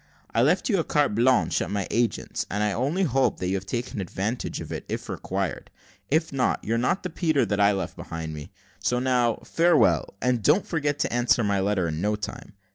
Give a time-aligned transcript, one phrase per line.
[0.33, 3.53] I left you a carte blanche at my agent's, and I only hope that you
[3.53, 5.69] have taken advantage of it, if required;
[6.09, 8.49] if not, you're not the Peter that I left behind me.
[8.79, 12.53] So now, farewell, and don't forget to answer my letter in no time.